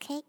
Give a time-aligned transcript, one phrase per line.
[0.00, 0.24] OK。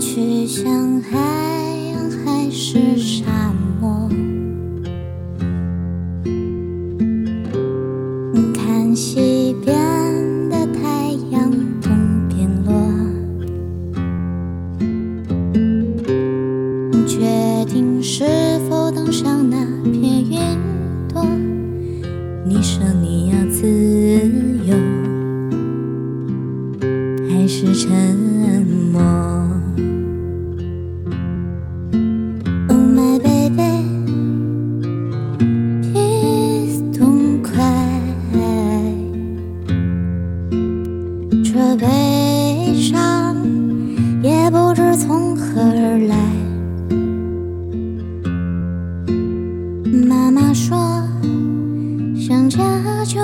[0.00, 1.57] 去向海
[41.58, 43.36] 这悲伤
[44.22, 46.14] 也不知从何而来。
[50.06, 50.78] 妈妈说，
[52.16, 52.60] 想家
[53.04, 53.18] 就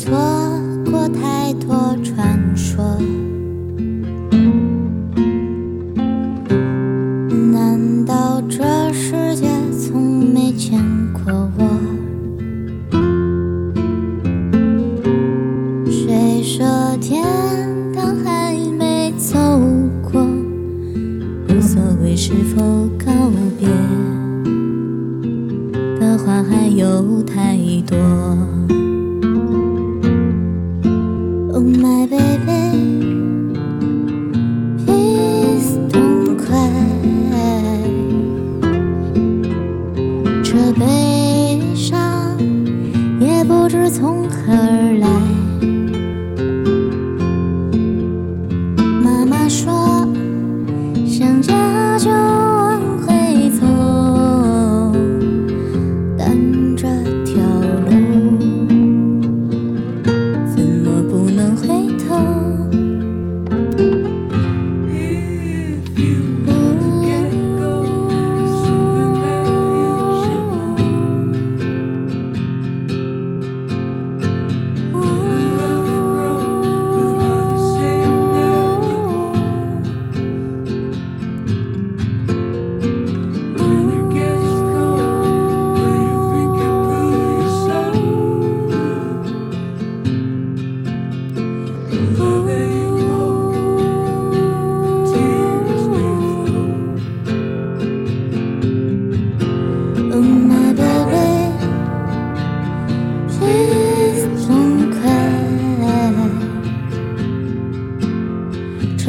[0.00, 0.10] 错
[0.90, 2.82] 过太多传说，
[7.52, 9.46] 难道这世界
[9.78, 10.00] 从
[10.32, 10.80] 没见
[11.12, 11.68] 过我？
[15.90, 17.22] 谁说天
[17.92, 19.38] 堂还没走
[20.10, 20.22] 过？
[21.50, 23.12] 无所谓是否告
[23.58, 23.68] 别。
[26.00, 27.98] 的话还有太多。
[40.72, 42.38] 悲伤
[43.20, 45.29] 也不知从何而来。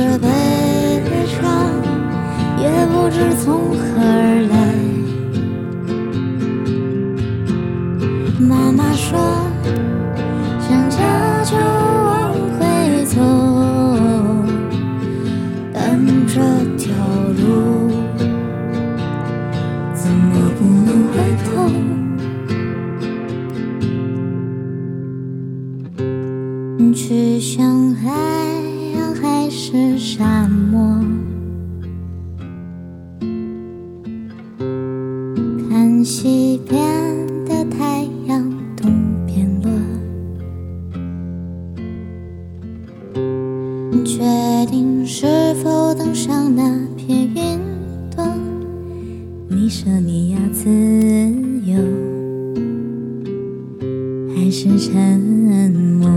[0.01, 0.25] 这悲
[1.27, 1.37] 伤
[2.57, 4.53] 也不知从何而来。
[8.39, 9.19] 妈妈说，
[10.59, 10.97] 想家
[11.43, 12.59] 就往回
[13.05, 13.15] 走，
[15.71, 15.79] 但
[16.25, 16.33] 这
[16.79, 16.89] 条
[17.37, 17.39] 路。
[19.93, 21.13] 怎么不能回
[21.45, 21.47] 头？
[26.91, 28.09] 去向海
[36.13, 36.77] 西边
[37.45, 38.43] 的太阳
[38.75, 38.91] 东
[39.25, 39.71] 边落，
[44.03, 44.19] 决
[44.69, 47.57] 定是否登上那片云
[48.13, 48.27] 朵。
[49.47, 50.69] 你说你要自
[51.65, 51.77] 由，
[54.35, 54.91] 还是沉
[55.71, 56.11] 默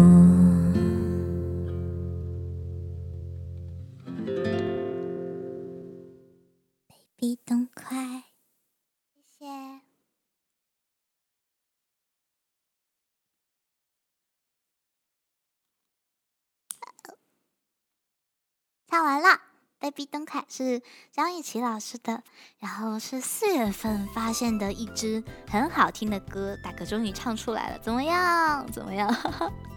[18.95, 19.41] 唱完了。
[19.81, 20.81] Baby 灯凯是
[21.11, 22.23] 张雨绮老师的，
[22.61, 25.21] 然后是四月份发现的一支
[25.51, 28.65] 很好听的歌，大哥终于唱出来了，怎么样？
[28.71, 29.13] 怎么样？